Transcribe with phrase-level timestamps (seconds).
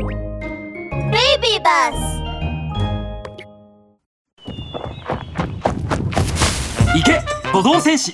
[0.00, 2.20] ベイビーバス
[6.96, 7.20] 行け
[7.52, 8.12] 歩道戦士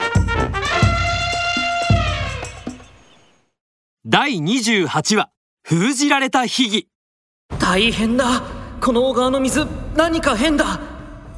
[4.05, 5.31] 第28話
[5.63, 6.89] 封じられた秘技。
[7.59, 8.43] 大変だ。
[8.81, 9.67] この小川の水
[9.97, 10.81] 何か変だ。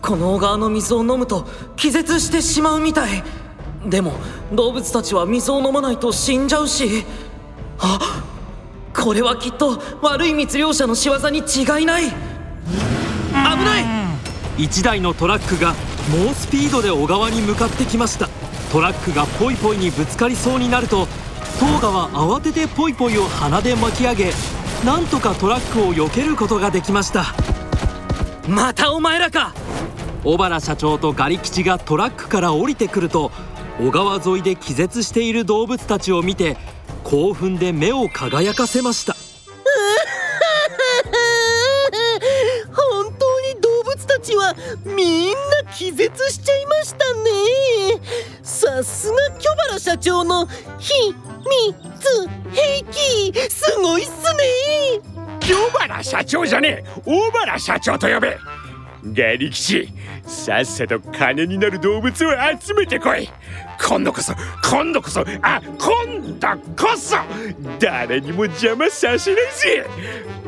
[0.02, 1.46] この小川の水を飲むと
[1.76, 3.22] 気絶してしまうみたい。
[3.86, 4.12] でも
[4.52, 7.04] 動物たちは水を飲まないと死んじゃうし。
[7.78, 8.22] あ
[8.95, 12.05] これはきっと悪い密漁者の仕業に違いない。
[12.05, 12.14] 危
[13.33, 13.84] ない
[14.59, 15.74] ！1台のトラックが
[16.10, 18.29] 猛スピードで小川に向かってきました。
[18.73, 21.06] トラックがポイポイにぶつかりそうになると
[21.59, 24.32] トーガは慌ててポイポイを鼻で巻き上げ
[24.84, 27.34] なんとかトラックを避けることができました。
[28.46, 29.55] またお前らか！
[30.24, 33.30] 小原社長とガリ吉がトラックから降りてくると
[33.80, 36.57] 小川沿いで気絶している動物たちを見て
[37.08, 39.16] 興奮で目を輝かせました。
[42.70, 45.34] 本当に動物たちはみんな
[45.74, 47.30] 気絶しちゃいましたね。
[48.42, 50.46] さすが巨原社長の
[50.78, 50.92] 秘
[51.73, 52.82] 密兵
[53.32, 53.32] 器。
[53.48, 55.00] すごいっすね。
[55.40, 57.00] 巨原社長じゃねえ。
[57.06, 58.37] 大原社長と呼べ。
[59.15, 59.88] ガリ吉
[60.29, 63.29] さっさと金になる動物を集めてこい。
[63.80, 64.34] 今度こそ
[64.71, 67.16] 今度こそあ今度こそ
[67.78, 69.87] 誰にも邪魔させないぜ。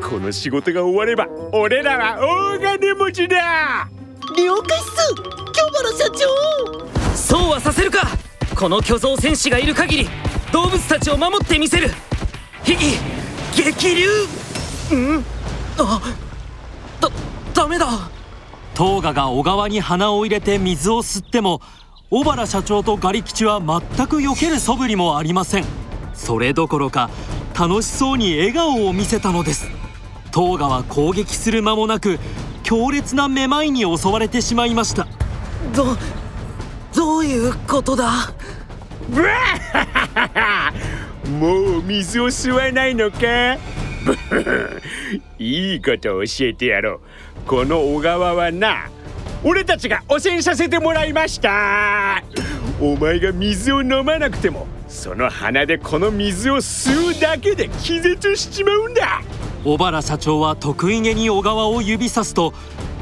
[0.01, 2.19] この仕事が終われば俺らは
[2.55, 3.89] 大金持ちだ。
[4.37, 5.15] 了解っす。
[5.15, 7.15] 巨原社長。
[7.15, 8.07] そうはさせるか。
[8.55, 10.09] この巨像戦士がいる限り
[10.53, 11.89] 動物たちを守ってみせる。
[12.63, 12.99] 秘技
[13.55, 14.07] 激流。
[14.95, 15.25] ん？
[15.79, 16.01] あ
[16.99, 17.09] だ
[17.53, 18.10] ダメだ
[18.81, 21.61] トーガが小川に鼻を入れて水を吸っても
[22.09, 25.65] 小原社長とガリ吉は全く避ける素振りもありません。
[26.15, 27.11] それどころか
[27.53, 29.69] 楽しそうに笑顔を見せたのです。
[30.31, 32.17] トーガは攻撃する間もなく
[32.63, 35.07] 強烈なめまいに襲われてしまいました。
[35.75, 35.95] ど
[36.95, 38.33] どういうことだ？
[39.11, 39.29] ブワ
[41.23, 43.59] ッもう水を吸わないのか？
[45.37, 46.99] いいことを教えてやろう
[47.45, 48.89] この小川はな
[49.43, 52.23] 俺たちが汚染させてもらいました。
[52.79, 59.21] お前が水を飲まなくてもその鼻でこの水を吸うだけで気絶しちまうんだ。
[59.63, 62.53] 小原社長は得意げに小川を指さすと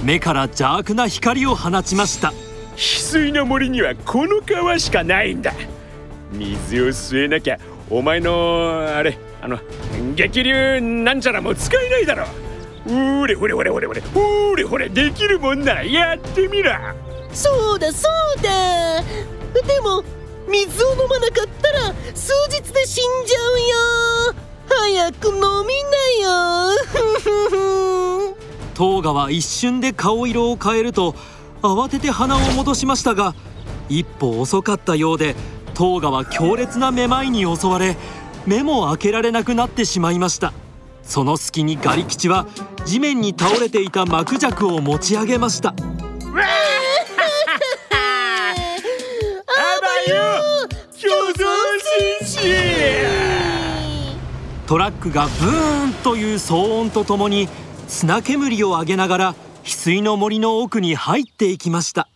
[0.03, 2.33] 目から邪悪な光を放ちました。
[2.75, 5.53] 翡翠の森にはこの川しかないんだ。
[6.31, 7.57] 水を吸えなきゃ
[7.89, 9.59] お前のあれあの
[10.15, 12.25] 激流なんちゃらも使えないだろ
[12.89, 16.71] うれほれほれほれほれほれほれできるもんならやってみろ。
[17.31, 19.01] そうだそうだ。
[19.01, 19.05] で
[19.81, 20.03] も
[20.47, 23.67] 水を飲まなかったら数日で死んじゃうよ。
[24.67, 25.47] 早く飲みな
[26.23, 26.29] よ。
[28.79, 31.13] トーガは一瞬で顔色を変えると
[31.61, 33.35] 慌てて鼻を戻しましたが
[33.89, 35.35] 一歩遅かったようで
[35.73, 37.97] トーガは強烈なめまいに襲われ
[38.45, 40.53] 目も開けられなくなってしまいました
[41.03, 42.47] その隙にガリ吉は
[42.85, 45.69] 地面に倒れていた幕尺を持ち上げました。
[45.69, 45.73] あ
[49.81, 51.45] ばよ巨像
[52.19, 52.39] 戦士
[54.67, 57.49] トラックがブーンという騒音とともに
[57.87, 62.07] 砂煙を上げながら翡翠の森の奥に入っていきました。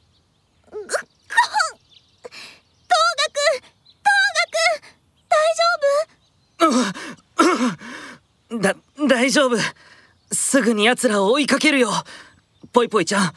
[8.62, 8.76] だ
[9.08, 9.58] 大丈夫。
[10.32, 11.92] すぐに奴らを追いかけるよ。
[12.72, 13.32] ぽいぽいちゃん。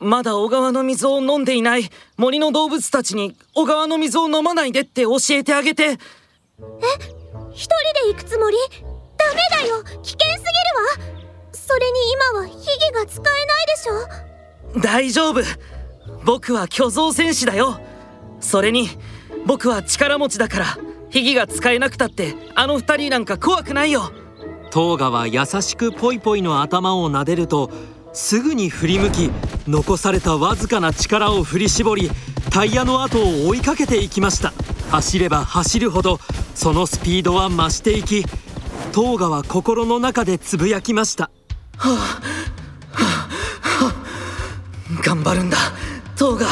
[0.00, 1.90] まだ小川の水を飲んでいない。
[2.16, 5.84] 森の動物たちに小川の水を飲まないでって教えてあげて。
[5.84, 5.96] え？
[7.52, 7.68] 一人
[8.06, 8.56] で行くつもり？
[9.16, 9.82] ダメだよ。
[9.82, 10.42] 危険すぎるわ。
[11.52, 14.80] それに今は秘技が使えないでしょ？
[14.80, 15.42] 大丈夫。
[16.24, 17.80] 僕は巨像戦士だよ。
[18.40, 18.88] それに
[19.46, 20.78] 僕は力持ちだから。
[21.10, 24.12] 秘技が使えなくたってあの二人なんか怖くないよ
[24.78, 27.68] トーガは優しくポイポイの頭を撫でると
[28.12, 29.30] すぐに振り向き
[29.66, 32.12] 残されたわずかな力を振り絞り
[32.52, 34.52] タイヤの後を追いかけていきました。
[34.92, 36.20] 走れば走るほど
[36.54, 38.22] そのスピードは増していき
[38.92, 41.24] トーガは心の中でつぶやきました。
[41.24, 41.30] は
[41.80, 41.96] あ、は
[42.92, 45.56] あはあ、頑張るんだ。
[46.16, 46.46] トーガ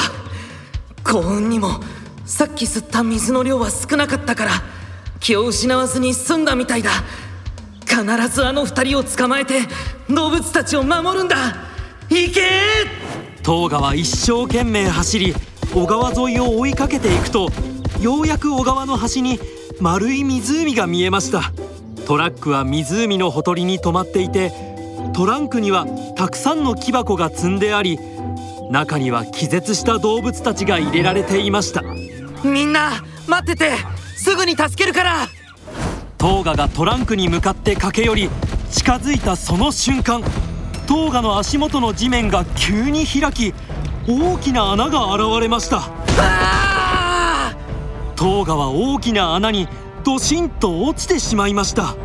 [1.04, 1.78] 幸運にも
[2.24, 4.50] さっき吸った水の量は少なかったから
[5.20, 6.90] 気を失わずに済んだみたいだ。
[7.96, 9.60] 必ずあの二人を捕まえて
[10.10, 11.36] 動物たちを守るんだ。
[12.10, 12.42] 行け!
[13.42, 15.34] トーガは一生懸命走り
[15.72, 17.48] 小川沿いを追いかけていくと
[18.00, 19.40] ようやく小川の端に
[19.80, 21.52] 丸い湖が見えました。
[22.06, 24.52] トラックは湖のほとりに止まっていて
[25.14, 27.98] トランクにはたくさんの木箱が積んであり
[28.70, 31.82] 中には気絶した動物たちが入れられていました。
[32.44, 33.72] みんな待ってて
[34.16, 35.28] すぐに助けるから
[36.18, 38.30] トーガがトランクに向かって駆け寄り
[38.70, 40.22] 近づいたその瞬間
[40.86, 43.54] トーガの足元の地面が急に開き
[44.08, 45.90] 大きな穴が現れました。
[48.14, 49.68] トーガは大きな穴に
[50.04, 51.96] ドシンと落ちてしまいました。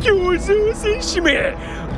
[0.00, 1.56] 競争戦士め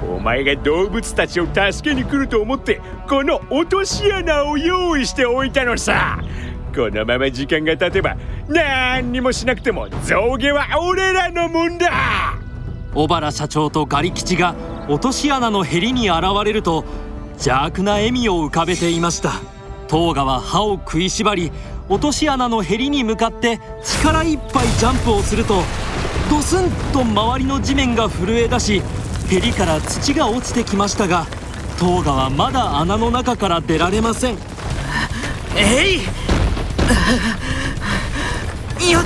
[0.08, 6.18] お前が動物たちを助けに来ると思ってこの落とし穴を用意しておいたのさ
[6.76, 12.38] このまま時間が経てば何にもしなくても象牙は俺らのもんだ。
[12.94, 14.54] 小原社長とガリ吉が
[14.86, 16.84] 落とし穴のへりに現れると
[17.32, 19.32] 邪悪な笑みを浮かべていました。
[19.88, 21.50] トーガは歯を食いしばり
[21.88, 25.62] 落とし穴のへりに向かって力いっぱいジャンプをすると
[26.28, 28.82] ドスンと周りの地面が震え出し
[29.30, 31.26] へりから土が落ちてきましたが
[31.78, 34.38] トーガはまだ穴の中から出られません。
[35.56, 36.25] えい
[38.90, 39.04] よっ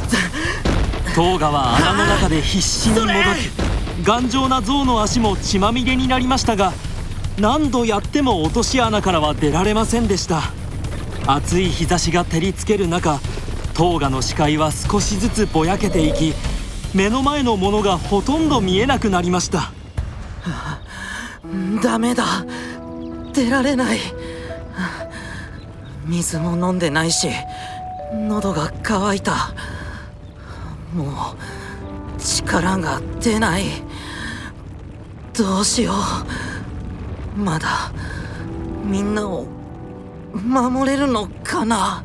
[1.15, 3.51] トーガは穴の中で必死にもがき
[4.05, 6.73] 頑丈な象の足も血まみれになりましたが
[7.39, 10.43] 何度やっても落とし穴からは出られませんでした。
[11.27, 13.19] 暑い日差しが照りつける中
[13.75, 16.35] トーガの視界は少しずつぼやけていき
[16.95, 19.73] 目の前のものがほとんど見えなくなりました。
[21.83, 22.25] ダメだ。
[23.33, 23.99] 出られない。
[26.07, 27.29] 水も飲んでないし
[28.13, 29.55] 喉が渇いた。
[30.95, 31.35] も
[32.17, 33.65] う力が出ない。
[35.37, 35.93] どうしよ
[37.37, 37.39] う。
[37.39, 37.93] まだ
[38.85, 39.47] みんなを
[40.33, 42.05] 守れるのかな。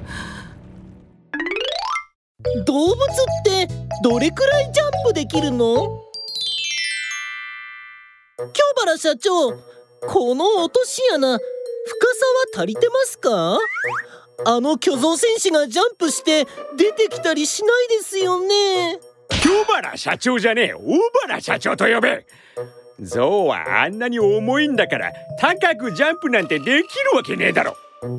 [2.66, 2.98] 動物っ
[3.44, 3.68] て
[4.04, 6.01] どれくらいジャンプできるの？
[8.38, 9.54] 京原社長
[10.08, 11.40] この落とし穴深さ
[12.58, 13.58] は足りてますか？
[14.44, 16.46] あの巨像戦士がジャンプして
[16.76, 19.00] 出てきたりしないですよね。
[19.42, 22.26] 京原社長じゃねえ大原社長と呼べ。
[23.00, 26.84] 象はあんなに重いんだから高くジャンプなんてできる
[27.14, 27.76] わけねえだろ。
[28.02, 28.10] な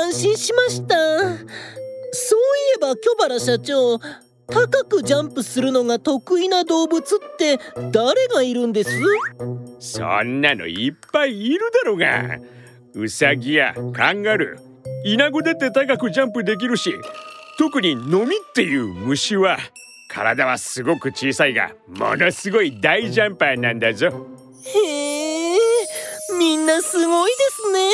[0.00, 0.96] ら安心しました。
[0.98, 1.42] そうい
[2.76, 3.98] えば巨原社長
[4.48, 7.58] 高くジャンプするのが得意な動物って
[7.90, 8.90] 誰がいるんです？
[9.78, 12.38] そんなのいっぱいいるだろうが。
[12.94, 14.65] ウサギやカンガルー
[15.06, 16.92] イナゴだって高くジャンプできるし
[17.60, 19.56] 特にノミっていう虫は
[20.08, 24.08] 体はすごく小さいがものすごい大ジャンパーなんだぞ。
[24.08, 25.58] へえ
[26.40, 27.88] みんなすごいですね。